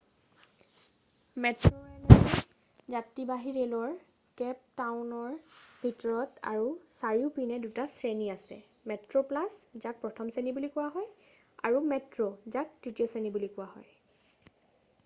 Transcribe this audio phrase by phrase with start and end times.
[1.43, 2.31] মেট্ৰোৰে'লৰ
[2.93, 3.91] যাত্ৰীবাহি ৰে'লৰ
[4.41, 5.35] কেপ টাউনৰ
[5.83, 8.59] ভিতৰত আৰু চাৰিওপিনে দুটা শ্ৰেণী আছে।
[8.93, 14.61] মেট্ৰোপ্লাছ যাক প্ৰথম শ্ৰেণী বুলি কোৱা হয় আৰু মেট্ৰো যাক তৃতীয় শ্ৰেণী বুলি কোৱা হয়।